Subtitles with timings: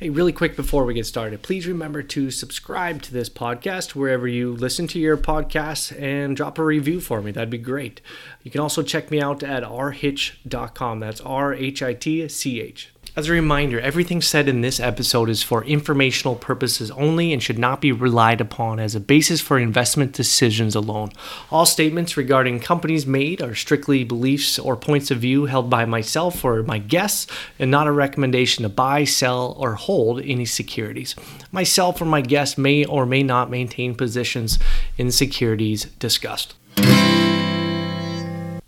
[0.00, 4.28] Hey, really quick before we get started, please remember to subscribe to this podcast wherever
[4.28, 7.32] you listen to your podcasts and drop a review for me.
[7.32, 8.00] That'd be great.
[8.44, 11.00] You can also check me out at rhitch.com.
[11.00, 12.92] That's R H I T C H.
[13.18, 17.58] As a reminder, everything said in this episode is for informational purposes only and should
[17.58, 21.10] not be relied upon as a basis for investment decisions alone.
[21.50, 26.44] All statements regarding companies made are strictly beliefs or points of view held by myself
[26.44, 27.26] or my guests
[27.58, 31.16] and not a recommendation to buy, sell, or hold any securities.
[31.50, 34.60] Myself or my guests may or may not maintain positions
[34.96, 36.54] in securities discussed.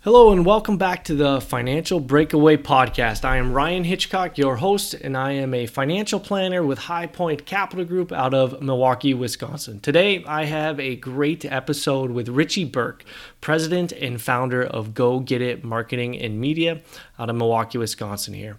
[0.03, 3.23] Hello and welcome back to the Financial Breakaway Podcast.
[3.23, 7.45] I am Ryan Hitchcock, your host, and I am a financial planner with High Point
[7.45, 9.79] Capital Group out of Milwaukee, Wisconsin.
[9.79, 13.05] Today, I have a great episode with Richie Burke,
[13.41, 16.81] president and founder of Go Get It Marketing and Media
[17.19, 18.33] out of Milwaukee, Wisconsin.
[18.33, 18.57] Here,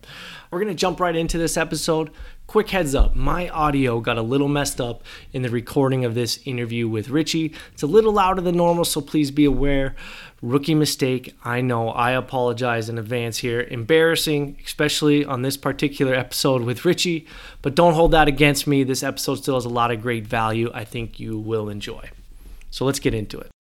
[0.53, 2.13] we're going to jump right into this episode.
[2.53, 6.39] Quick heads up my audio got a little messed up in the recording of this
[6.45, 7.55] interview with Richie.
[7.73, 9.97] It's a little louder than normal, so please be aware.
[10.43, 11.35] Rookie mistake.
[11.43, 11.89] I know.
[11.89, 13.63] I apologize in advance here.
[13.63, 17.27] Embarrassing, especially on this particular episode with Richie,
[17.63, 18.85] but don't hold that against me.
[18.85, 20.71] This episode still has a lot of great value.
[20.75, 22.11] I think you will enjoy.
[22.71, 23.51] So let's get into it.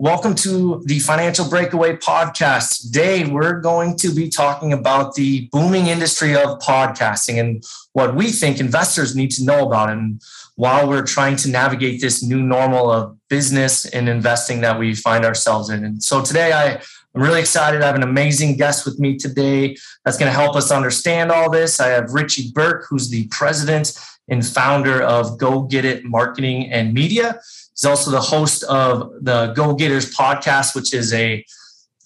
[0.00, 2.82] Welcome to the Financial Breakaway Podcast.
[2.82, 8.30] Today, we're going to be talking about the booming industry of podcasting and what we
[8.30, 9.90] think investors need to know about.
[9.90, 10.22] And
[10.54, 15.24] while we're trying to navigate this new normal of business and investing that we find
[15.24, 15.84] ourselves in.
[15.84, 17.82] And so today, I, I'm really excited.
[17.82, 21.50] I have an amazing guest with me today that's going to help us understand all
[21.50, 21.80] this.
[21.80, 26.94] I have Richie Burke, who's the president and founder of Go Get It Marketing and
[26.94, 27.40] Media.
[27.78, 31.44] He's also the host of the Go Getters podcast, which is a,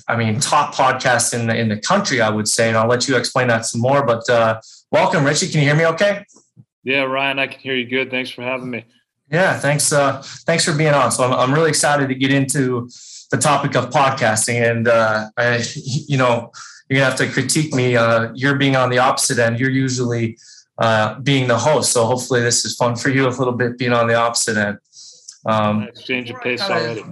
[0.07, 2.69] I mean, top podcast in the in the country, I would say.
[2.69, 4.05] And I'll let you explain that some more.
[4.05, 5.49] But uh, welcome, Richie.
[5.49, 5.87] Can you hear me?
[5.87, 6.27] Okay.
[6.85, 8.11] Yeah, Ryan, I can hear you good.
[8.11, 8.85] Thanks for having me.
[9.31, 9.91] Yeah, thanks.
[9.95, 11.11] Uh, thanks for being on.
[11.11, 12.91] So I'm, I'm really excited to get into
[13.31, 16.53] the topic of podcasting, and uh, I, you know,
[16.91, 17.97] you're gonna have to critique me.
[17.97, 19.59] Uh, you're being on the opposite end.
[19.59, 20.37] You're usually
[20.77, 23.95] uh, being the host, so hopefully this is fun for you a little bit being
[23.95, 24.77] on the opposite end.
[25.47, 27.05] Um, exchange of pace already.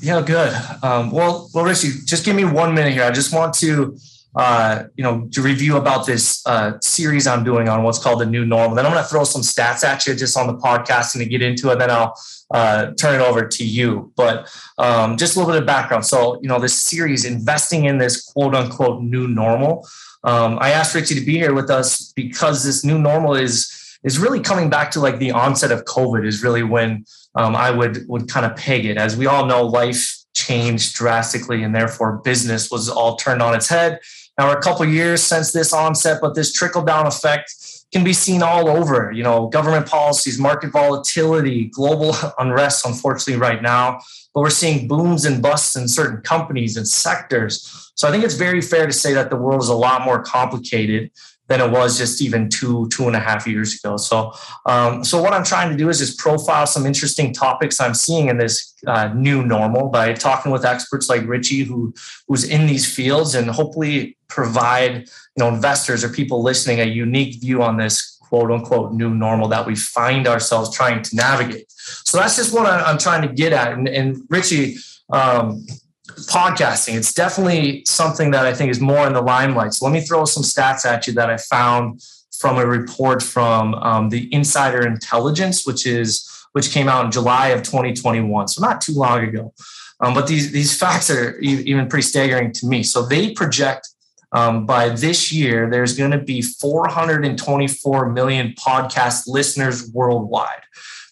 [0.00, 0.54] Yeah, good.
[0.82, 3.04] Um, well, well, Richie, just give me one minute here.
[3.04, 3.96] I just want to,
[4.36, 8.26] uh, you know, to review about this uh, series I'm doing on what's called the
[8.26, 8.74] new normal.
[8.76, 11.28] Then I'm going to throw some stats at you just on the podcast and to
[11.28, 11.78] get into it.
[11.78, 12.14] Then I'll
[12.50, 14.12] uh, turn it over to you.
[14.16, 16.04] But um, just a little bit of background.
[16.04, 19.88] So, you know, this series, investing in this quote unquote new normal.
[20.22, 24.18] Um, I asked Richie to be here with us because this new normal is is
[24.18, 26.26] really coming back to like the onset of COVID.
[26.26, 27.04] Is really when
[27.34, 28.96] um, I would would kind of peg it.
[28.96, 33.68] As we all know, life changed drastically, and therefore business was all turned on its
[33.68, 34.00] head.
[34.38, 37.52] Now we're a couple years since this onset, but this trickle down effect
[37.92, 39.12] can be seen all over.
[39.12, 42.84] You know, government policies, market volatility, global unrest.
[42.84, 44.00] Unfortunately, right now,
[44.34, 47.92] but we're seeing booms and busts in certain companies and sectors.
[47.94, 50.20] So I think it's very fair to say that the world is a lot more
[50.20, 51.12] complicated
[51.48, 53.96] than it was just even two two and a half years ago.
[53.96, 54.32] So,
[54.66, 58.28] um, so what I'm trying to do is just profile some interesting topics I'm seeing
[58.28, 61.94] in this uh, new normal by talking with experts like Richie, who
[62.28, 67.40] who's in these fields, and hopefully provide you know investors or people listening a unique
[67.40, 71.70] view on this quote unquote new normal that we find ourselves trying to navigate.
[71.70, 73.72] So that's just what I'm trying to get at.
[73.72, 74.76] And, and Richie.
[75.10, 75.66] Um,
[76.08, 76.94] podcasting.
[76.94, 79.74] It's definitely something that I think is more in the limelight.
[79.74, 82.02] So let me throw some stats at you that I found
[82.38, 87.48] from a report from um, the Insider Intelligence, which is which came out in July
[87.48, 89.52] of 2021, so not too long ago.
[90.00, 92.82] Um, but these these facts are even pretty staggering to me.
[92.82, 93.88] So they project
[94.32, 100.62] um, by this year there's going to be 424 million podcast listeners worldwide.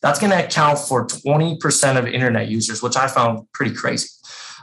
[0.02, 4.08] That's going to account for 20% of internet users, which I found pretty crazy.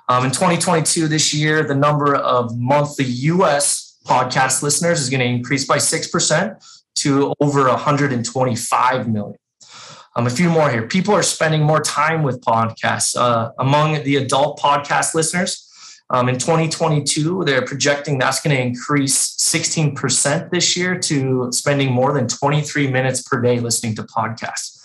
[0.09, 5.25] Um, in 2022, this year, the number of monthly US podcast listeners is going to
[5.27, 9.35] increase by 6% to over 125 million.
[10.15, 10.87] Um, a few more here.
[10.87, 13.15] People are spending more time with podcasts.
[13.15, 15.67] Uh, among the adult podcast listeners,
[16.09, 22.13] um, in 2022, they're projecting that's going to increase 16% this year to spending more
[22.13, 24.81] than 23 minutes per day listening to podcasts.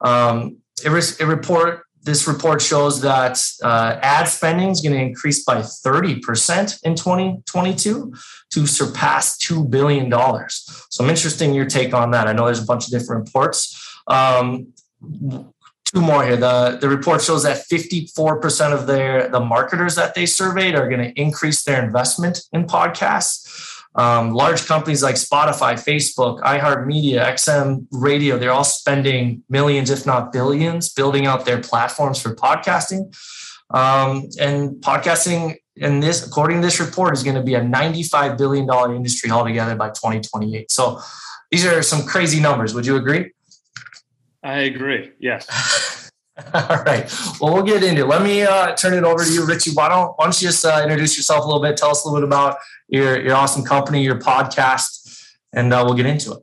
[0.00, 5.00] Um, it, re- it report this report shows that uh, ad spending is going to
[5.00, 8.14] increase by 30% in 2022
[8.50, 10.10] to surpass $2 billion.
[10.48, 12.26] So I'm interested in your take on that.
[12.26, 13.78] I know there's a bunch of different reports.
[14.08, 14.72] Um,
[15.92, 16.36] two more here.
[16.36, 21.02] The the report shows that 54% of their the marketers that they surveyed are going
[21.02, 23.71] to increase their investment in podcasts.
[23.94, 30.32] Um, large companies like Spotify, Facebook, iHeartMedia, XM Radio, they're all spending millions, if not
[30.32, 33.14] billions, building out their platforms for podcasting.
[33.70, 38.38] Um, and podcasting, in this, according to this report, is going to be a $95
[38.38, 40.70] billion industry altogether by 2028.
[40.70, 41.00] So
[41.50, 42.74] these are some crazy numbers.
[42.74, 43.32] Would you agree?
[44.42, 45.12] I agree.
[45.18, 45.98] Yes.
[46.54, 47.12] All right.
[47.40, 48.06] Well, we'll get into it.
[48.08, 49.72] Let me uh, turn it over to you, Richie.
[49.72, 51.76] Why don't, why don't you just uh, introduce yourself a little bit?
[51.76, 52.58] Tell us a little bit about
[52.88, 56.38] your, your awesome company, your podcast, and uh, we'll get into it.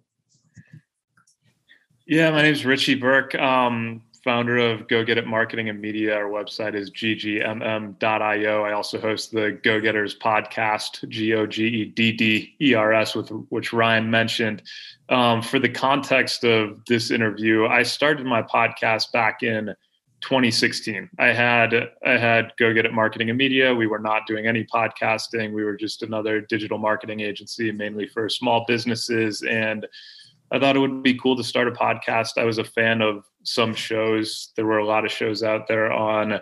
[2.06, 6.16] Yeah, my name is Richie Burke, um, founder of Go Get It Marketing and Media.
[6.16, 8.64] Our website is ggmm.io.
[8.64, 12.94] I also host the Go Getters podcast, G O G E D D E R
[12.94, 14.64] S, with which Ryan mentioned.
[15.10, 19.76] Um, for the context of this interview, I started my podcast back in
[20.22, 21.10] 2016.
[21.18, 21.74] I had
[22.06, 23.74] I had Go Get It Marketing and Media.
[23.74, 25.54] We were not doing any podcasting.
[25.54, 29.42] We were just another digital marketing agency, mainly for small businesses.
[29.44, 29.88] And
[30.52, 32.38] I thought it would be cool to start a podcast.
[32.38, 34.52] I was a fan of some shows.
[34.56, 36.40] There were a lot of shows out there on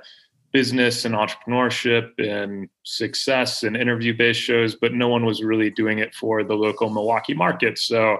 [0.54, 6.00] business and entrepreneurship and success and interview based shows, but no one was really doing
[6.00, 7.78] it for the local Milwaukee market.
[7.78, 8.18] So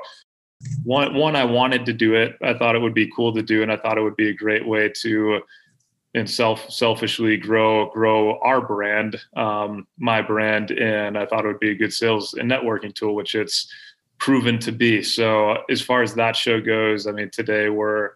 [0.84, 2.36] one one I wanted to do it.
[2.42, 4.34] I thought it would be cool to do, and I thought it would be a
[4.34, 5.42] great way to
[6.16, 11.60] and self selfishly grow grow our brand, um, my brand, and I thought it would
[11.60, 13.72] be a good sales and networking tool, which it's
[14.20, 15.04] proven to be.
[15.04, 18.12] So as far as that show goes, I mean, today we're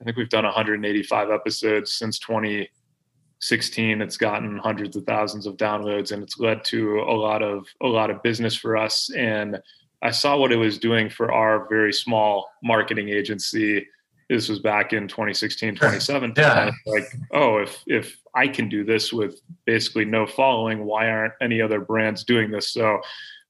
[0.00, 4.02] I think we've done 185 episodes since 2016.
[4.02, 7.86] It's gotten hundreds of thousands of downloads, and it's led to a lot of a
[7.86, 9.60] lot of business for us and
[10.04, 13.86] I saw what it was doing for our very small marketing agency.
[14.28, 16.44] This was back in 2016, 2017.
[16.44, 16.70] yeah.
[16.86, 21.60] Like, oh, if if I can do this with basically no following, why aren't any
[21.60, 22.70] other brands doing this?
[22.70, 23.00] So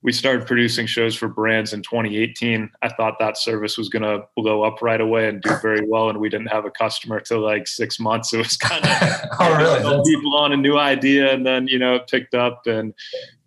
[0.02, 2.70] we started producing shows for brands in 2018.
[2.82, 6.10] I thought that service was going to blow up right away and do very well,
[6.10, 8.32] and we didn't have a customer till like six months.
[8.32, 8.90] It was kind of
[9.40, 10.02] oh, really?
[10.06, 12.66] people on a new idea, and then you know it picked up.
[12.66, 12.94] And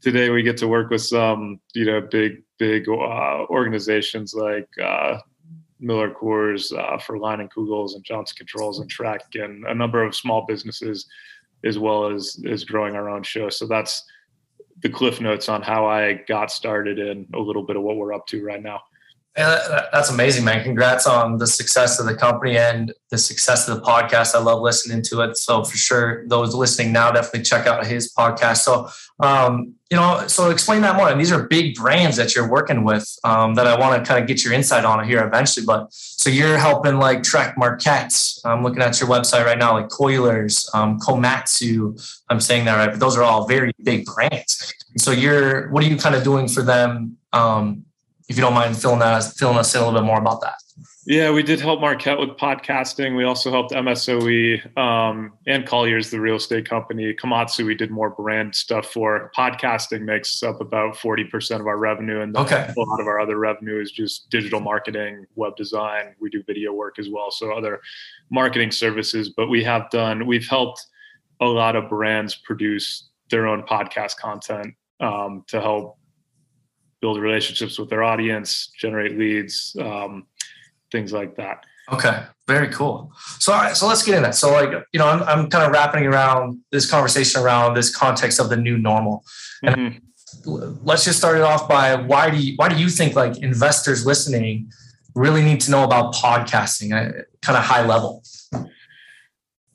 [0.02, 5.20] today we get to work with some you know big big uh, organizations like uh,
[5.80, 10.04] Miller Coors uh, for Leinenkugels and Kugels and Johnson Controls and Trek and a number
[10.04, 11.08] of small businesses,
[11.64, 13.50] as well as as growing our own show.
[13.50, 14.04] So that's
[14.82, 18.14] the cliff notes on how I got started and a little bit of what we're
[18.14, 18.82] up to right now.
[19.38, 20.64] That's amazing, man.
[20.64, 24.34] Congrats on the success of the company and the success of the podcast.
[24.34, 25.38] I love listening to it.
[25.38, 28.58] So for sure, those listening now definitely check out his podcast.
[28.58, 28.90] So,
[29.20, 31.10] um, you know, so explain that more.
[31.10, 34.20] And these are big brands that you're working with um, that I want to kind
[34.20, 35.68] of get your insight on here eventually.
[35.68, 38.20] But so you're helping like Trek Marquette.
[38.44, 41.96] I'm looking at your website right now, like Colliers, um, Komatsu.
[42.28, 44.74] I'm saying that right, but those are all very big brands.
[44.98, 47.18] So you're, what are you kind of doing for them?
[47.34, 47.84] Um,
[48.28, 50.56] if you don't mind filling us filling us in a little bit more about that.
[51.10, 53.16] Yeah, we did help Marquette with podcasting.
[53.16, 57.14] We also helped MSOE um, and Colliers, the real estate company.
[57.14, 59.32] Komatsu, we did more brand stuff for.
[59.36, 62.20] Podcasting makes up about 40% of our revenue.
[62.20, 62.74] And okay.
[62.76, 66.14] a lot of our other revenue is just digital marketing, web design.
[66.20, 67.32] We do video work as well.
[67.32, 67.80] So other
[68.30, 69.30] marketing services.
[69.30, 70.86] But we have done, we've helped
[71.40, 75.97] a lot of brands produce their own podcast content um, to help
[77.02, 80.26] build relationships with their audience, generate leads, um,
[80.92, 81.64] things like that.
[81.92, 83.12] Okay, very cool.
[83.40, 84.36] So, all right, so let's get in that.
[84.36, 88.40] So, like, you know, I'm, I'm kind of wrapping around this conversation around this context
[88.40, 89.24] of the new normal.
[89.64, 89.76] And
[90.46, 90.76] mm-hmm.
[90.84, 94.06] let's just start it off by why do you why do you think like investors
[94.06, 94.70] listening
[95.16, 96.90] really need to know about podcasting,
[97.42, 98.22] kind of high level?
[98.54, 98.64] It,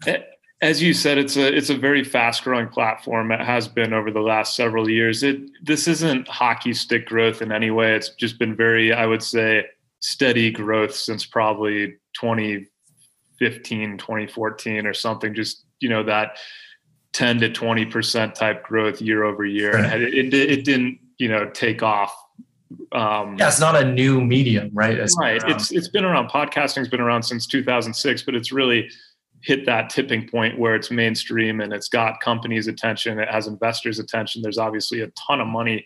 [0.06, 0.18] eh,
[0.62, 3.32] as you said, it's a it's a very fast growing platform.
[3.32, 5.24] It has been over the last several years.
[5.24, 7.96] It this isn't hockey stick growth in any way.
[7.96, 9.66] It's just been very, I would say,
[9.98, 15.34] steady growth since probably 2015, 2014 or something.
[15.34, 16.38] Just you know that
[17.12, 19.76] 10 to 20 percent type growth year over year.
[19.76, 22.16] It, it, it didn't you know take off
[22.92, 24.96] um, yeah, it's not a new medium, right?
[24.96, 25.42] It's right.
[25.46, 26.28] It's it's been around.
[26.30, 28.90] Podcasting's been around since 2006, but it's really
[29.42, 33.98] hit that tipping point where it's mainstream and it's got companies' attention, it has investors'
[33.98, 34.40] attention.
[34.40, 35.84] There's obviously a ton of money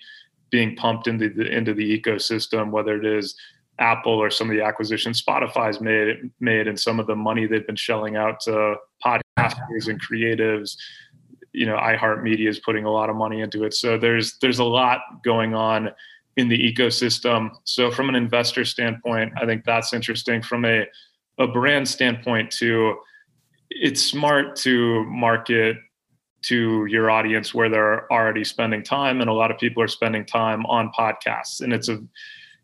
[0.51, 3.35] being pumped into the into the ecosystem, whether it is
[3.79, 7.67] Apple or some of the acquisitions Spotify's made made and some of the money they've
[7.67, 10.77] been shelling out to podcasters and creatives.
[11.53, 13.75] You know, iHeartMedia is putting a lot of money into it.
[13.75, 15.91] So there's there's a lot going on
[16.37, 17.51] in the ecosystem.
[17.65, 20.43] So from an investor standpoint, I think that's interesting.
[20.43, 20.87] From a
[21.39, 22.97] a brand standpoint too,
[23.71, 25.77] it's smart to market
[26.43, 30.25] to your audience where they're already spending time and a lot of people are spending
[30.25, 31.61] time on podcasts.
[31.61, 32.03] And it's a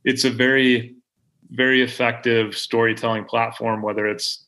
[0.04, 0.94] it's a very
[1.50, 4.47] very effective storytelling platform whether it's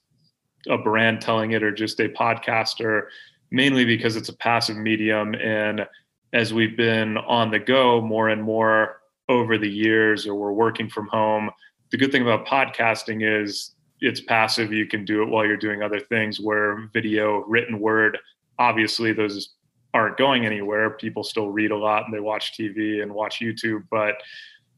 [0.68, 3.08] a brand telling it or just a podcaster
[3.50, 5.34] mainly because it's a passive medium.
[5.34, 5.86] And
[6.32, 10.88] as we've been on the go more and more over the years or we're working
[10.88, 11.50] from home
[11.94, 13.73] the good thing about podcasting is
[14.04, 18.18] it's passive you can do it while you're doing other things where video written word
[18.58, 19.54] obviously those
[19.94, 20.90] aren't going anywhere.
[20.90, 24.16] People still read a lot and they watch TV and watch YouTube, but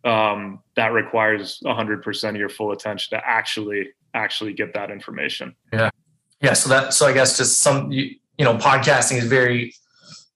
[0.09, 5.55] um, that requires 100% of your full attention to actually actually get that information.
[5.73, 5.91] Yeah,
[6.41, 6.53] yeah.
[6.53, 9.75] So that so I guess just some you, you know podcasting is very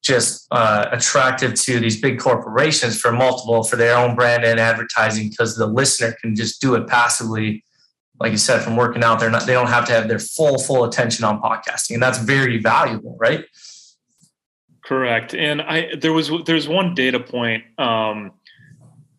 [0.03, 5.29] just uh, attractive to these big corporations for multiple for their own brand and advertising
[5.29, 7.63] because the listener can just do it passively
[8.21, 10.59] like you said, from working out, they're not they don't have to have their full
[10.59, 13.45] full attention on podcasting, and that's very valuable, right?
[14.85, 15.35] Correct.
[15.35, 18.33] And I there was there's one data point um,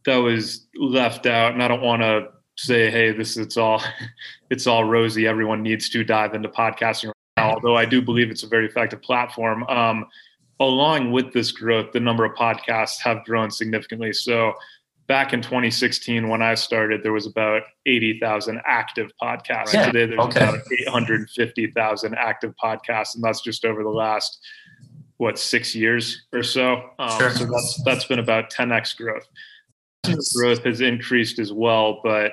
[0.05, 2.27] that was left out, and I don't want to
[2.58, 3.81] say, hey, this it's all
[4.50, 5.27] it's all rosy.
[5.27, 9.63] Everyone needs to dive into podcasting although I do believe it's a very effective platform.
[9.63, 10.05] Um,
[10.60, 14.13] along with this growth, the number of podcasts have grown significantly.
[14.13, 14.53] So
[15.12, 19.74] back in 2016 when I started, there was about 80,000 active podcasts.
[19.74, 20.39] Yeah, Today, there's okay.
[20.39, 24.39] about 850,000 active podcasts, and that's just over the last
[25.18, 26.91] what six years or so.
[26.98, 27.30] Um, sure.
[27.32, 29.27] So that's that's been about 10x growth.
[30.34, 32.32] Growth has increased as well, but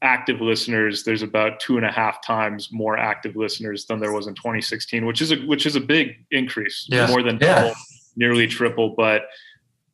[0.00, 4.26] active listeners there's about two and a half times more active listeners than there was
[4.26, 7.06] in 2016 which is a which is a big increase yeah.
[7.06, 7.74] more than double yeah.
[8.16, 9.24] nearly triple but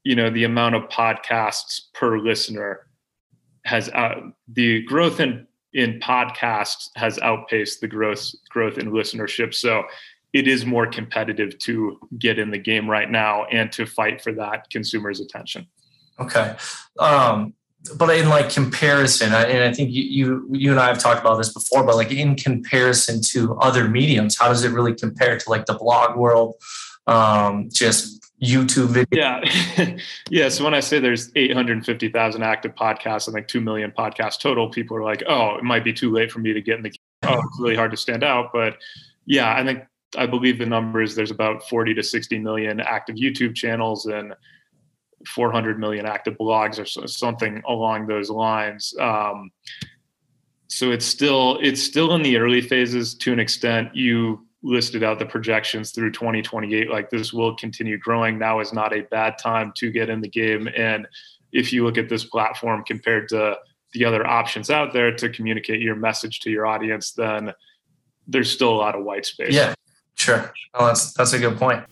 [0.06, 2.86] you know the amount of podcasts per listener
[3.64, 3.90] has
[4.52, 9.52] the growth in in podcasts has outpaced the growth growth in listenership.
[9.52, 9.82] So
[10.32, 14.32] it is more competitive to get in the game right now and to fight for
[14.34, 15.66] that consumer's attention.
[16.20, 16.54] Okay.
[17.00, 17.54] Um
[17.96, 21.36] but in like comparison and i think you, you you and i have talked about
[21.36, 25.48] this before but like in comparison to other mediums how does it really compare to
[25.48, 26.56] like the blog world?
[27.06, 29.06] Um just YouTube video.
[29.10, 29.96] Yeah.
[30.30, 30.48] yeah.
[30.48, 34.96] So when I say there's 850,000 active podcasts, I think 2 million podcasts total, people
[34.96, 36.98] are like, oh, it might be too late for me to get in the game.
[37.22, 38.50] Oh, it's really hard to stand out.
[38.52, 38.76] But
[39.24, 39.84] yeah, I think,
[40.16, 44.34] I believe the numbers there's about 40 to 60 million active YouTube channels and
[45.26, 48.94] 400 million active blogs or something along those lines.
[49.00, 49.50] Um,
[50.68, 53.94] so it's still it's still in the early phases to an extent.
[53.94, 58.92] You listed out the projections through 2028 like this will continue growing now is not
[58.92, 61.06] a bad time to get in the game and
[61.52, 63.56] if you look at this platform compared to
[63.92, 67.52] the other options out there to communicate your message to your audience then
[68.26, 69.72] there's still a lot of white space yeah
[70.16, 71.84] sure well, that's that's a good point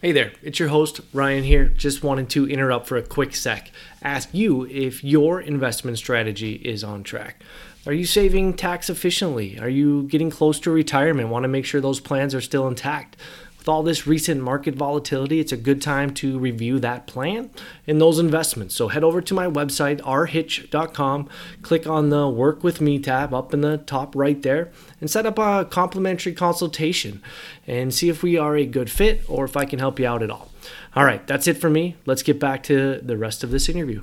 [0.00, 1.64] Hey there, it's your host, Ryan here.
[1.64, 3.72] Just wanted to interrupt for a quick sec.
[4.00, 7.42] Ask you if your investment strategy is on track.
[7.88, 9.58] Are you saving tax efficiently?
[9.58, 11.30] Are you getting close to retirement?
[11.30, 13.16] Want to make sure those plans are still intact?
[13.56, 17.48] With all this recent market volatility, it's a good time to review that plan
[17.86, 18.74] and those investments.
[18.74, 21.30] So head over to my website, rhitch.com,
[21.62, 25.24] click on the Work With Me tab up in the top right there, and set
[25.24, 27.22] up a complimentary consultation
[27.66, 30.22] and see if we are a good fit or if I can help you out
[30.22, 30.50] at all.
[30.94, 31.96] All right, that's it for me.
[32.04, 34.02] Let's get back to the rest of this interview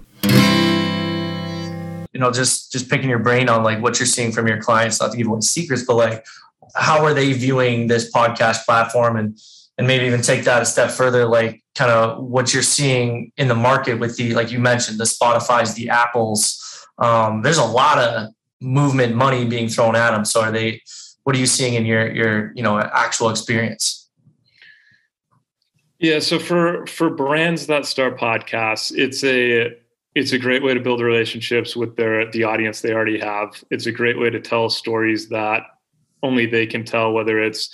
[2.15, 5.01] you know, just just picking your brain on like what you're seeing from your clients,
[5.01, 6.25] not to give away secrets, but like
[6.73, 9.37] how are they viewing this podcast platform and
[9.77, 13.49] and maybe even take that a step further, like kind of what you're seeing in
[13.49, 16.87] the market with the like you mentioned, the Spotify's, the Apples.
[16.99, 18.29] Um, there's a lot of
[18.61, 20.23] movement money being thrown at them.
[20.23, 20.81] So are they
[21.23, 24.09] what are you seeing in your your you know actual experience?
[25.99, 29.75] Yeah, so for for brands that start podcasts, it's a
[30.15, 33.61] it's a great way to build relationships with their the audience they already have.
[33.69, 35.63] It's a great way to tell stories that
[36.23, 37.69] only they can tell, whether it's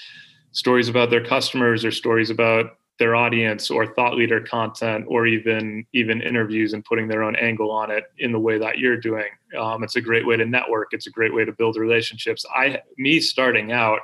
[0.51, 5.85] stories about their customers or stories about their audience or thought leader content or even
[5.93, 9.29] even interviews and putting their own angle on it in the way that you're doing.
[9.57, 10.89] Um, it's a great way to network.
[10.91, 12.43] It's a great way to build relationships.
[12.55, 13.99] I me starting out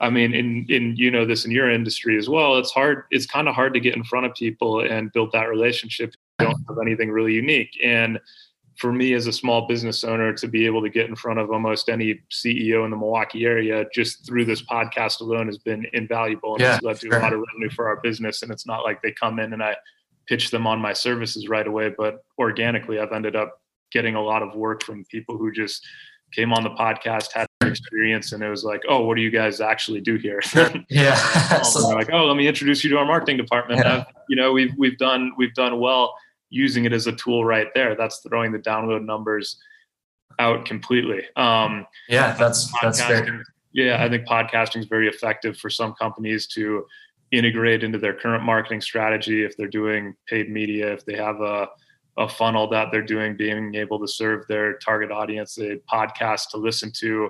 [0.00, 3.26] i mean in in you know this in your industry as well it's hard it's
[3.26, 6.78] kind of hard to get in front of people and build that relationship don't have
[6.80, 7.70] anything really unique.
[7.82, 8.18] And
[8.76, 11.50] for me as a small business owner to be able to get in front of
[11.50, 16.54] almost any CEO in the Milwaukee area just through this podcast alone has been invaluable
[16.54, 17.18] and yeah, it's led to sure.
[17.18, 18.42] a lot of revenue for our business.
[18.42, 19.76] And it's not like they come in and I
[20.26, 23.60] pitch them on my services right away, but organically I've ended up
[23.92, 25.86] getting a lot of work from people who just
[26.32, 29.60] came on the podcast, had experience and it was like oh what do you guys
[29.60, 30.40] actually do here
[30.88, 31.14] yeah
[31.62, 34.04] so like oh let me introduce you to our marketing department yeah.
[34.28, 36.14] you know we've we've done we've done well
[36.54, 37.96] using it as a tool right there.
[37.96, 39.58] That's throwing the download numbers
[40.38, 41.22] out completely.
[41.36, 46.46] Um yeah that's that's fair yeah i think podcasting is very effective for some companies
[46.46, 46.86] to
[47.32, 49.44] integrate into their current marketing strategy.
[49.44, 51.68] If they're doing paid media if they have a,
[52.16, 56.56] a funnel that they're doing being able to serve their target audience a podcast to
[56.56, 57.28] listen to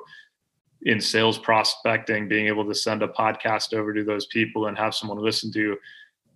[0.83, 4.95] in sales prospecting being able to send a podcast over to those people and have
[4.95, 5.77] someone listen to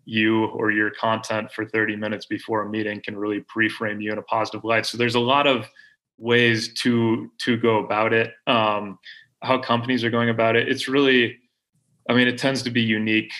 [0.08, 4.16] you or your content for 30 minutes before a meeting can really pre-frame you in
[4.16, 5.66] a positive light so there's a lot of
[6.16, 8.98] ways to to go about it um,
[9.42, 11.36] how companies are going about it it's really
[12.08, 13.32] i mean it tends to be unique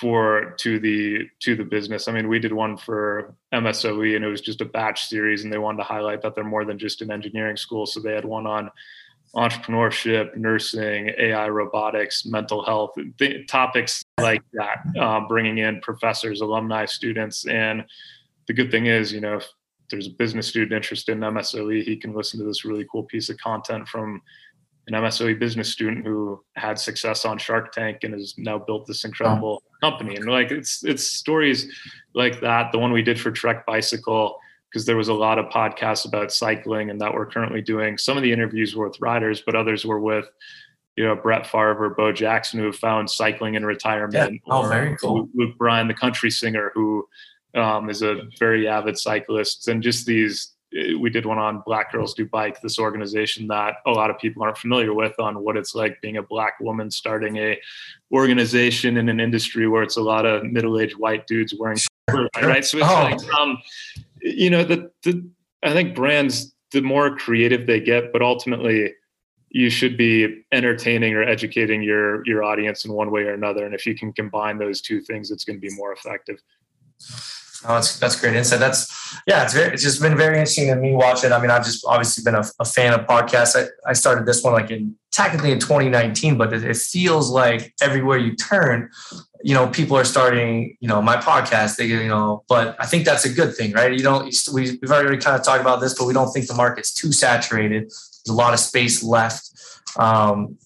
[0.00, 2.06] for to the to the business.
[2.06, 5.52] I mean, we did one for MSOE and it was just a batch series and
[5.52, 7.86] they wanted to highlight that they're more than just an engineering school.
[7.86, 8.70] So they had one on
[9.36, 16.84] entrepreneurship, nursing, AI, robotics, mental health, th- topics like that, uh, bringing in professors, alumni,
[16.84, 17.46] students.
[17.46, 17.84] And
[18.48, 19.48] the good thing is, you know, if
[19.90, 23.28] there's a business student interested in MSOE, he can listen to this really cool piece
[23.28, 24.20] of content from
[24.88, 29.04] an MSOE business student who had success on Shark Tank and has now built this
[29.04, 30.16] incredible company.
[30.16, 31.72] And like it's it's stories
[32.14, 32.72] like that.
[32.72, 34.38] The one we did for Trek Bicycle,
[34.70, 37.98] because there was a lot of podcasts about cycling and that we're currently doing.
[37.98, 40.26] Some of the interviews were with riders, but others were with
[40.96, 44.40] you know Brett Favre or Bo Jackson who have found cycling in retirement.
[44.46, 44.52] Yeah.
[44.54, 45.28] Oh, very cool.
[45.34, 47.06] Luke Bryan, the country singer, who
[47.54, 50.54] um, is a very avid cyclist, and just these
[51.00, 54.42] we did one on Black Girls Do Bike, this organization that a lot of people
[54.42, 57.58] aren't familiar with on what it's like being a black woman starting a
[58.12, 61.78] organization in an industry where it's a lot of middle-aged white dudes wearing
[62.42, 62.64] right.
[62.64, 63.02] So it's oh.
[63.02, 63.58] like um,
[64.22, 65.28] you know, the the
[65.62, 68.92] I think brands the more creative they get, but ultimately
[69.50, 73.66] you should be entertaining or educating your your audience in one way or another.
[73.66, 76.40] And if you can combine those two things, it's going to be more effective.
[77.64, 78.60] Oh, that's that's great insight.
[78.60, 78.88] That's
[79.26, 81.32] yeah, it's very, it's just been very interesting to me watching.
[81.32, 83.54] I mean, I've just obviously been a, a fan of podcasts.
[83.54, 87.74] I, I started this one like in technically in 2019, but it, it, feels like
[87.82, 88.88] everywhere you turn,
[89.42, 91.76] you know, people are starting, you know, my podcast.
[91.76, 93.92] They, you know, but I think that's a good thing, right?
[93.92, 94.24] You don't.
[94.52, 97.12] We, we've already kind of talked about this, but we don't think the market's too
[97.12, 97.84] saturated.
[97.84, 99.50] There's a lot of space left.
[99.98, 100.58] Um,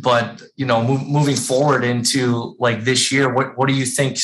[0.00, 4.18] but you know, moving forward into like this year, what what do you think?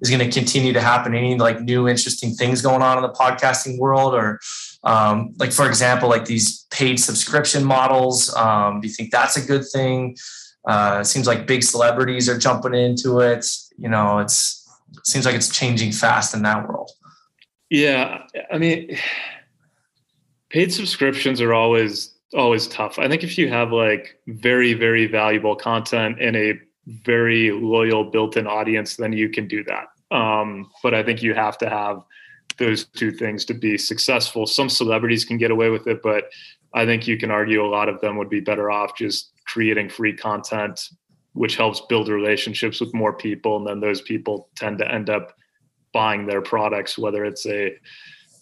[0.00, 1.14] is going to continue to happen?
[1.14, 4.40] Any like new interesting things going on in the podcasting world, or
[4.84, 8.34] um, like for example, like these paid subscription models?
[8.34, 10.16] Um, do you think that's a good thing?
[10.66, 13.46] Uh, it seems like big celebrities are jumping into it.
[13.78, 16.90] You know, it's it seems like it's changing fast in that world.
[17.70, 18.96] Yeah, I mean,
[20.50, 22.98] paid subscriptions are always always tough.
[22.98, 26.54] I think if you have like very very valuable content and a
[27.04, 29.86] very loyal built-in audience, then you can do that.
[30.16, 32.02] Um, but I think you have to have
[32.58, 34.46] those two things to be successful.
[34.46, 36.24] Some celebrities can get away with it, but
[36.74, 39.88] I think you can argue a lot of them would be better off just creating
[39.88, 40.88] free content,
[41.32, 45.36] which helps build relationships with more people, and then those people tend to end up
[45.92, 47.76] buying their products, whether it's a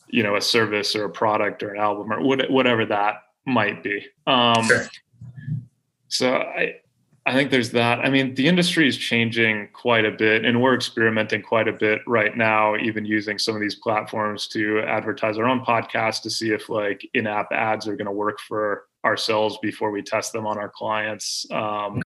[0.09, 4.07] you know a service or a product or an album or whatever that might be.
[4.27, 4.89] Um, sure.
[6.09, 6.77] So I
[7.27, 8.01] I think there's that.
[8.01, 12.03] I mean, the industry is changing quite a bit, and we're experimenting quite a bit
[12.07, 16.51] right now, even using some of these platforms to advertise our own podcast to see
[16.51, 20.59] if like in-app ads are going to work for ourselves before we test them on
[20.59, 21.47] our clients.
[21.51, 22.03] Um,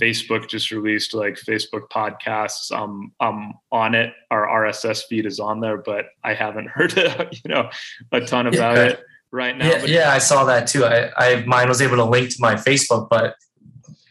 [0.00, 2.72] Facebook just released like Facebook podcasts.
[2.72, 4.12] Um, I'm on it.
[4.30, 7.70] Our RSS feed is on there, but I haven't heard you know
[8.12, 8.84] a ton about yeah.
[8.84, 9.68] it right now.
[9.68, 10.84] Yeah, yeah, I saw that too.
[10.84, 13.36] I, I mine was able to link to my Facebook, but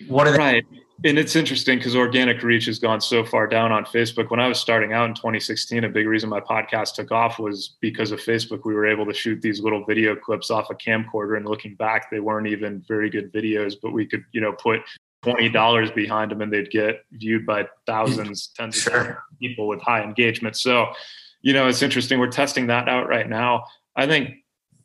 [0.08, 0.38] what are they?
[0.38, 0.66] Right.
[1.06, 4.32] And it's interesting because organic reach has gone so far down on Facebook.
[4.32, 7.76] When I was starting out in 2016, a big reason my podcast took off was
[7.82, 8.62] because of Facebook.
[8.64, 12.10] We were able to shoot these little video clips off a camcorder, and looking back,
[12.10, 14.80] they weren't even very good videos, but we could, you know, put
[15.24, 18.94] twenty dollars behind them, and they'd get viewed by thousands, mm, tens sure.
[18.94, 20.56] of thousands of people with high engagement.
[20.56, 20.94] So,
[21.42, 22.18] you know, it's interesting.
[22.18, 23.66] We're testing that out right now.
[23.94, 24.36] I think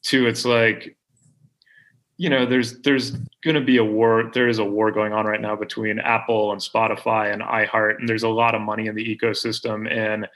[0.02, 0.97] too, it's like
[2.18, 5.24] you know there's there's going to be a war there is a war going on
[5.24, 8.94] right now between apple and spotify and iheart and there's a lot of money in
[8.94, 10.28] the ecosystem and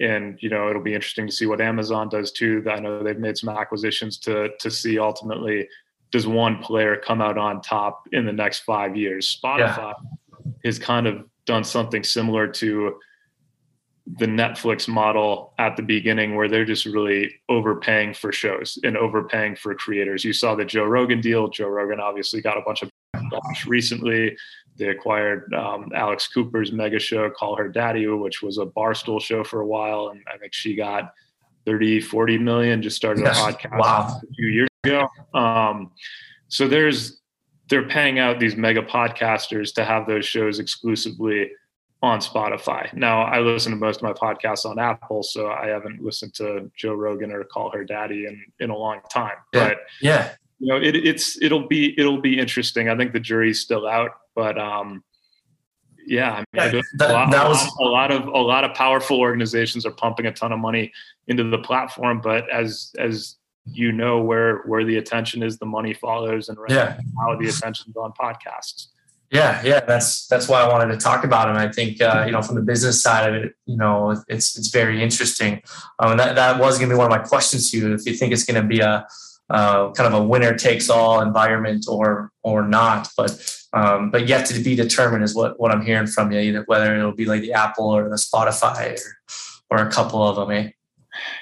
[0.00, 3.18] and you know it'll be interesting to see what amazon does too i know they've
[3.18, 5.66] made some acquisitions to to see ultimately
[6.12, 10.52] does one player come out on top in the next five years spotify yeah.
[10.64, 12.94] has kind of done something similar to
[14.06, 19.56] the Netflix model at the beginning where they're just really overpaying for shows and overpaying
[19.56, 20.24] for creators.
[20.24, 21.48] You saw the Joe Rogan deal.
[21.48, 22.90] Joe Rogan obviously got a bunch of
[23.66, 24.36] recently.
[24.76, 29.42] They acquired um, Alex Cooper's mega show, Call Her Daddy, which was a barstool show
[29.42, 30.08] for a while.
[30.08, 31.12] And I think she got
[31.64, 33.40] 30, 40 million, just started yes.
[33.40, 34.20] a podcast wow.
[34.22, 35.08] a few years ago.
[35.32, 35.92] Um,
[36.48, 37.20] so there's,
[37.70, 41.50] they're paying out these mega podcasters to have those shows exclusively
[42.04, 42.92] on Spotify.
[42.94, 46.70] Now, I listen to most of my podcasts on Apple, so I haven't listened to
[46.76, 49.36] Joe Rogan or Call Her Daddy in, in a long time.
[49.52, 49.68] Yeah.
[49.68, 52.88] But yeah, you know, it, it's it'll be it'll be interesting.
[52.88, 55.02] I think the jury's still out, but um,
[56.06, 58.74] yeah, I mean, yeah, that, a, lot, that was a lot of a lot of
[58.74, 60.92] powerful organizations are pumping a ton of money
[61.28, 63.36] into the platform, but as as
[63.66, 66.98] you know where where the attention is, the money follows, and right yeah.
[67.14, 68.88] now the attention's on podcasts.
[69.30, 71.56] Yeah, yeah, that's that's why I wanted to talk about it.
[71.56, 74.68] I think uh, you know from the business side of it, you know, it's it's
[74.68, 75.62] very interesting.
[75.98, 77.94] Um, and that that was going to be one of my questions to you.
[77.94, 79.06] If you think it's going to be a
[79.50, 83.32] uh, kind of a winner takes all environment or or not, but
[83.72, 86.38] um, but yet to be determined is what what I'm hearing from you.
[86.38, 88.98] Either whether it'll be like the Apple or the Spotify
[89.70, 90.50] or or a couple of them.
[90.50, 90.70] Eh?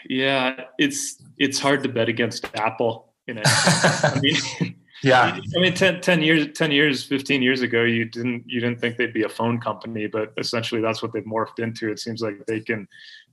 [0.08, 3.12] Yeah, it's it's hard to bet against Apple.
[3.26, 4.76] You know, I mean.
[5.02, 5.38] Yeah.
[5.56, 8.96] I mean, 10, 10, years, 10 years, 15 years ago, you didn't, you didn't think
[8.96, 11.90] they'd be a phone company, but essentially that's what they've morphed into.
[11.90, 12.86] It seems like they can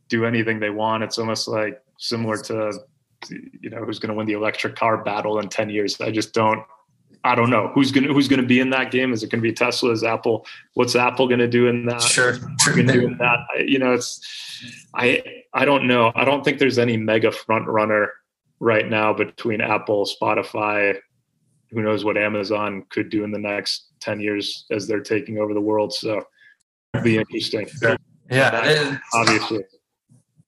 [0.08, 1.04] do anything they want.
[1.04, 2.74] It's almost like similar to,
[3.30, 6.00] you know, who's going to win the electric car battle in 10 years.
[6.02, 6.64] I just don't,
[7.24, 9.14] I don't know who's going to, who's going to be in that game.
[9.14, 9.92] Is it going to be Tesla?
[9.92, 10.46] Is Apple?
[10.74, 12.02] What's Apple going to do in that?
[12.02, 12.38] Sure.
[12.66, 13.40] Going to do in that?
[13.56, 14.26] I, you know, it's,
[14.96, 16.12] I, I don't know.
[16.16, 18.14] I don't think there's any mega front runner
[18.60, 20.98] right now between Apple, Spotify,
[21.72, 25.54] who knows what Amazon could do in the next 10 years as they're taking over
[25.54, 25.94] the world.
[25.94, 26.24] So
[26.94, 27.68] it'll be interesting.
[28.32, 28.98] Yeah.
[29.14, 29.64] Obviously.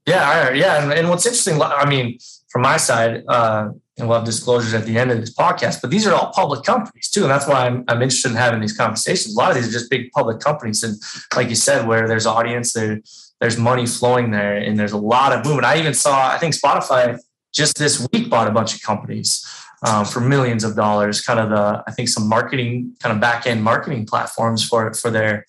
[0.07, 0.51] Yeah.
[0.51, 0.83] Yeah.
[0.83, 2.17] And, and, what's interesting, I mean,
[2.49, 5.91] from my side, uh, and we'll have disclosures at the end of this podcast, but
[5.91, 7.21] these are all public companies too.
[7.21, 9.35] And that's why I'm, I'm interested in having these conversations.
[9.35, 10.83] A lot of these are just big public companies.
[10.83, 10.99] And
[11.35, 12.99] like you said, where there's audience, there,
[13.39, 15.65] there's money flowing there and there's a lot of movement.
[15.65, 17.19] I even saw, I think Spotify
[17.53, 19.45] just this week bought a bunch of companies
[19.83, 21.21] um, for millions of dollars.
[21.21, 25.09] Kind of the I think some marketing kind of back end marketing platforms for for
[25.09, 25.45] their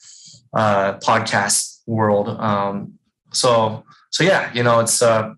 [0.52, 2.28] uh, podcast world.
[2.28, 2.98] Um,
[3.32, 5.32] so so yeah, you know it's uh,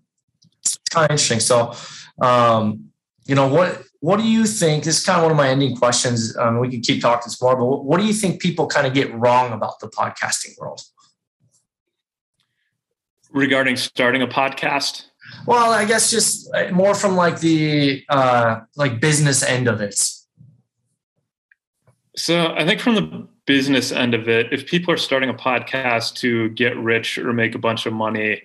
[0.61, 1.39] it's kind of interesting.
[1.39, 1.73] So
[2.21, 2.89] um,
[3.25, 4.83] you know what what do you think?
[4.83, 6.37] This is kind of one of my ending questions.
[6.37, 8.85] Um, we can keep talking some more, but what, what do you think people kind
[8.85, 10.81] of get wrong about the podcasting world?
[13.31, 15.05] Regarding starting a podcast,
[15.45, 19.99] well, I guess just uh, more from like the uh, like business end of it.
[22.17, 26.15] So I think from the business end of it, if people are starting a podcast
[26.15, 28.41] to get rich or make a bunch of money,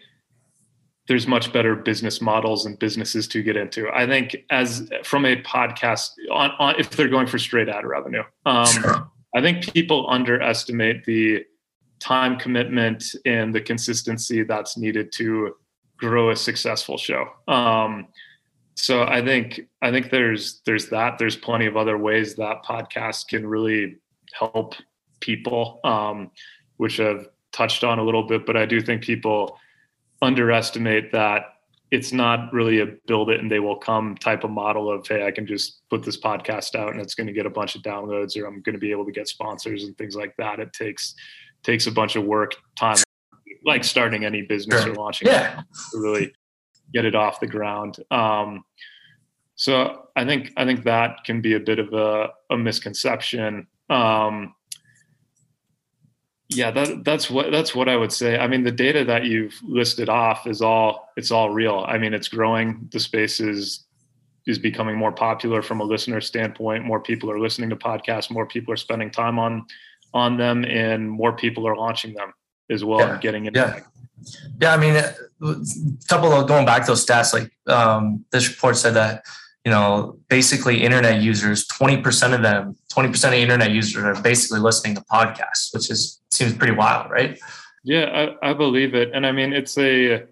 [1.08, 3.88] there's much better business models and businesses to get into.
[3.92, 8.22] I think as from a podcast on, on if they're going for straight ad revenue,
[8.46, 9.10] um, sure.
[9.34, 11.44] I think people underestimate the
[12.00, 15.54] time commitment and the consistency that's needed to
[16.00, 17.28] grow a successful show.
[17.46, 18.08] Um,
[18.74, 21.18] so I think I think there's there's that.
[21.18, 23.98] There's plenty of other ways that podcast can really
[24.32, 24.74] help
[25.20, 26.30] people, um,
[26.78, 28.46] which I've touched on a little bit.
[28.46, 29.58] But I do think people
[30.22, 31.54] underestimate that
[31.90, 35.26] it's not really a build it and they will come type of model of hey
[35.26, 37.82] i can just put this podcast out and it's going to get a bunch of
[37.82, 40.72] downloads or i'm going to be able to get sponsors and things like that it
[40.72, 41.14] takes
[41.62, 42.96] takes a bunch of work time
[43.64, 44.92] like starting any business sure.
[44.92, 45.62] or launching yeah.
[45.92, 46.32] to really
[46.92, 47.96] get it off the ground.
[48.10, 48.64] Um,
[49.54, 53.66] so I think I think that can be a bit of a, a misconception.
[53.88, 54.54] Um,
[56.48, 58.38] yeah, that, that's what that's what I would say.
[58.38, 61.84] I mean, the data that you've listed off is all it's all real.
[61.86, 62.88] I mean, it's growing.
[62.90, 63.86] The space is
[64.46, 66.84] is becoming more popular from a listener standpoint.
[66.84, 68.30] More people are listening to podcasts.
[68.30, 69.66] More people are spending time on
[70.12, 72.32] on them, and more people are launching them
[72.70, 73.12] as well yeah.
[73.12, 73.56] and getting it.
[73.56, 73.80] yeah.
[74.60, 75.14] Yeah, I mean, a
[76.08, 79.24] couple of going back to those stats, like um, this report said that
[79.64, 84.20] you know basically internet users, twenty percent of them, twenty percent of internet users are
[84.22, 87.38] basically listening to podcasts, which is seems pretty wild, right?
[87.82, 90.24] Yeah, I, I believe it, and I mean it's a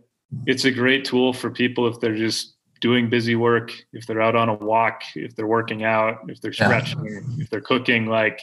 [0.46, 4.36] it's a great tool for people if they're just doing busy work, if they're out
[4.36, 7.42] on a walk, if they're working out, if they're stretching, yeah.
[7.42, 8.40] if they're cooking, like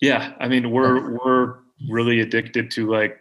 [0.00, 1.56] yeah, I mean we're we're
[1.90, 3.18] really addicted to like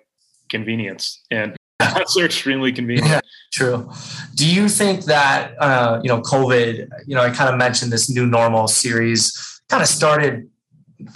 [0.50, 3.10] convenience and that's extremely convenient.
[3.10, 3.20] Yeah,
[3.52, 3.92] true.
[4.36, 6.88] Do you think that uh, you know COVID?
[7.06, 10.50] You know, I kind of mentioned this new normal series kind of started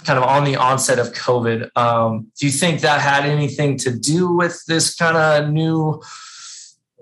[0.04, 1.70] kind of on the onset of COVID.
[1.76, 6.02] Um, do you think that had anything to do with this kind of new?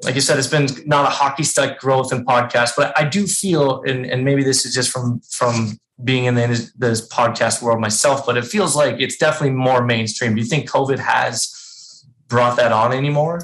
[0.02, 3.26] Like you said, it's been not a hockey stick growth in podcasts, but I do
[3.26, 7.80] feel, and, and maybe this is just from from being in the, this podcast world
[7.80, 10.34] myself, but it feels like it's definitely more mainstream.
[10.34, 13.40] Do you think COVID has brought that on anymore?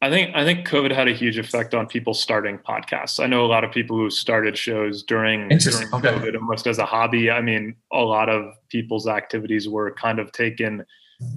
[0.00, 3.22] I think I think COVID had a huge effect on people starting podcasts.
[3.22, 6.08] I know a lot of people who started shows during, during okay.
[6.08, 7.30] COVID almost as a hobby.
[7.30, 10.84] I mean, a lot of people's activities were kind of taken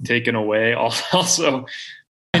[0.04, 0.74] taken away.
[1.12, 1.66] Also,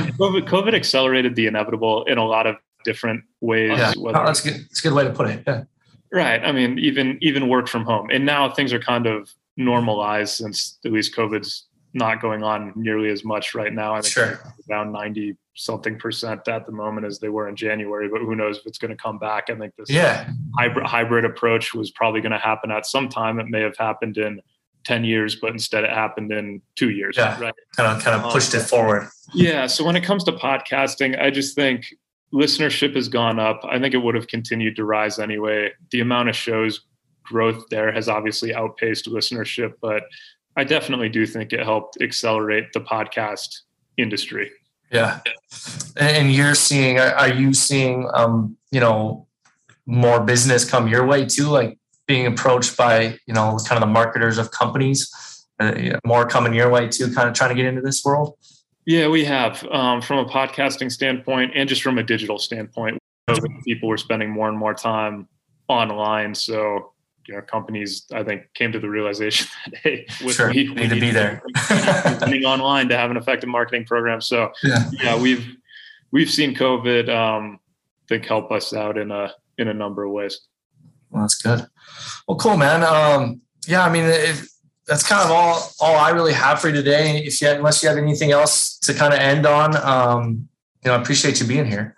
[0.04, 3.76] COVID, COVID accelerated the inevitable in a lot of different ways.
[3.76, 4.54] Yeah, whether, oh, that's good.
[4.54, 5.42] That's a good way to put it.
[5.46, 5.64] Yeah.
[6.12, 6.42] Right.
[6.42, 10.78] I mean, even even work from home, and now things are kind of normalized since
[10.84, 13.94] at least COVID's not going on nearly as much right now.
[13.94, 14.40] I think sure.
[14.70, 18.58] around ninety something percent at the moment as they were in January, but who knows
[18.58, 19.44] if it's going to come back.
[19.48, 20.30] I think this yeah.
[20.56, 23.40] hybrid hybrid approach was probably going to happen at some time.
[23.40, 24.40] It may have happened in
[24.86, 27.16] 10 years, but instead it happened in two years.
[27.18, 27.38] Yeah.
[27.40, 27.54] Right.
[27.76, 29.08] Kind of kind of pushed um, it forward.
[29.34, 29.66] Yeah.
[29.66, 31.86] So when it comes to podcasting, I just think
[32.32, 33.60] listenership has gone up.
[33.64, 35.72] I think it would have continued to rise anyway.
[35.90, 36.82] The amount of shows
[37.24, 40.04] growth there has obviously outpaced listenership, but
[40.56, 43.62] I definitely do think it helped accelerate the podcast
[43.96, 44.52] industry.
[44.92, 45.18] Yeah.
[45.96, 49.26] And you're seeing, are you seeing, um, you know,
[49.84, 51.48] more business come your way too?
[51.48, 55.10] Like being approached by, you know, kind of the marketers of companies,
[55.58, 58.36] uh, more coming your way too, kind of trying to get into this world?
[58.84, 62.98] Yeah, we have um, from a podcasting standpoint and just from a digital standpoint.
[63.64, 65.26] People were spending more and more time
[65.68, 66.34] online.
[66.34, 66.92] So
[67.26, 70.52] you know companies I think came to the realization that hey, sure.
[70.52, 71.42] we, we need, to be there,
[72.20, 74.20] getting online to have an effective marketing program.
[74.20, 75.56] So yeah, yeah we've
[76.12, 77.58] we've seen COVID um,
[78.04, 80.40] I think help us out in a in a number of ways.
[81.10, 81.66] Well, that's good.
[82.26, 82.82] Well, cool, man.
[82.82, 84.48] Um, yeah, I mean, if,
[84.86, 87.18] that's kind of all all I really have for you today.
[87.18, 90.48] If you unless you have anything else to kind of end on, um,
[90.84, 91.96] you know, I appreciate you being here.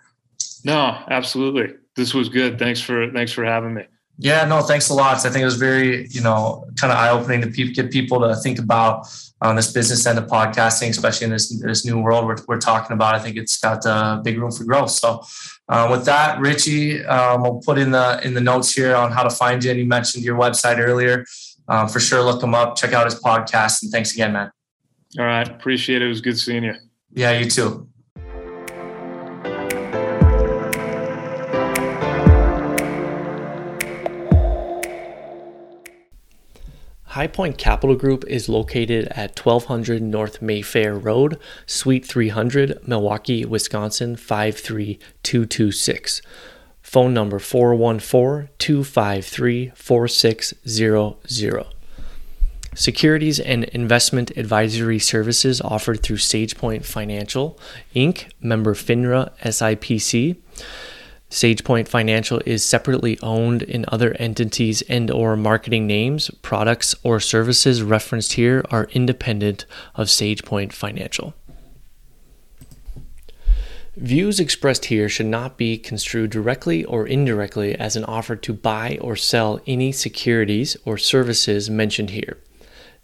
[0.65, 1.75] No, absolutely.
[1.95, 2.57] This was good.
[2.57, 3.83] Thanks for thanks for having me.
[4.21, 5.25] Yeah, no, thanks a lot.
[5.25, 8.19] I think it was very, you know, kind of eye opening to pe- get people
[8.19, 9.07] to think about
[9.41, 12.93] um, this business end of podcasting, especially in this this new world we're, we're talking
[12.93, 13.15] about.
[13.15, 14.91] I think it's got a big room for growth.
[14.91, 15.23] So,
[15.69, 19.23] uh, with that, Richie, um, we'll put in the in the notes here on how
[19.23, 19.69] to find you.
[19.69, 21.25] And you mentioned your website earlier.
[21.67, 24.51] Um, for sure, look him up, check out his podcast, and thanks again, man.
[25.19, 26.05] All right, appreciate it.
[26.05, 26.73] It was good seeing you.
[27.13, 27.87] Yeah, you too.
[37.09, 44.15] High Point Capital Group is located at 1200 North Mayfair Road, Suite 300, Milwaukee, Wisconsin
[44.15, 46.21] 53226.
[46.83, 51.65] Phone number 414 253 4600.
[52.75, 57.59] Securities and investment advisory services offered through SagePoint Financial,
[57.95, 60.37] Inc., member FINRA SIPC.
[61.29, 67.83] SagePoint Financial is separately owned in other entities and or marketing names, products or services
[67.83, 71.35] referenced here are independent of SagePoint Financial.
[73.95, 78.97] Views expressed here should not be construed directly or indirectly as an offer to buy
[79.01, 82.37] or sell any securities or services mentioned here.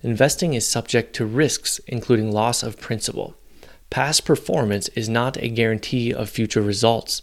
[0.02, 3.36] Investing is subject to risks, including loss of principal.
[3.90, 7.22] Past performance is not a guarantee of future results.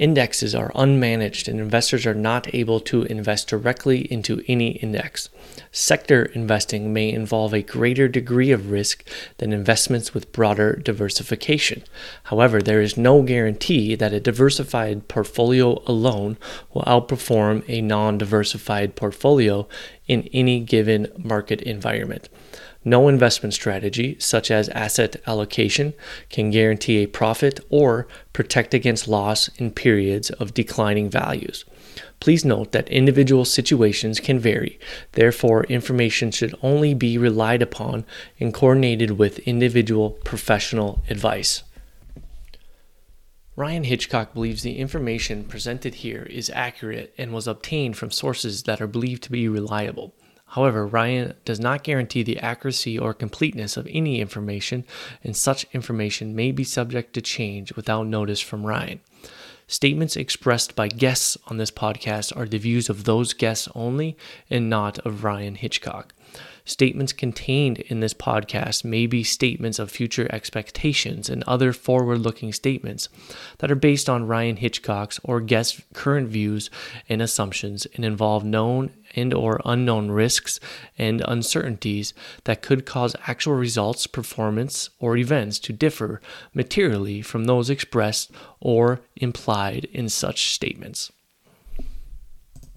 [0.00, 5.28] Indexes are unmanaged and investors are not able to invest directly into any index.
[5.72, 11.82] Sector investing may involve a greater degree of risk than investments with broader diversification.
[12.24, 16.38] However, there is no guarantee that a diversified portfolio alone
[16.72, 19.68] will outperform a non diversified portfolio
[20.08, 22.30] in any given market environment.
[22.84, 25.92] No investment strategy, such as asset allocation,
[26.30, 31.66] can guarantee a profit or protect against loss in periods of declining values.
[32.20, 34.78] Please note that individual situations can vary.
[35.12, 38.04] Therefore, information should only be relied upon
[38.38, 41.62] and coordinated with individual professional advice.
[43.56, 48.80] Ryan Hitchcock believes the information presented here is accurate and was obtained from sources that
[48.80, 50.14] are believed to be reliable.
[50.50, 54.84] However, Ryan does not guarantee the accuracy or completeness of any information,
[55.22, 59.00] and such information may be subject to change without notice from Ryan.
[59.68, 64.16] Statements expressed by guests on this podcast are the views of those guests only
[64.50, 66.12] and not of Ryan Hitchcock.
[66.70, 72.52] Statements contained in this podcast may be statements of future expectations and other forward looking
[72.52, 73.08] statements
[73.58, 76.70] that are based on Ryan Hitchcock's or guest current views
[77.08, 80.60] and assumptions and involve known and or unknown risks
[80.96, 86.20] and uncertainties that could cause actual results, performance, or events to differ
[86.54, 88.30] materially from those expressed
[88.60, 91.10] or implied in such statements.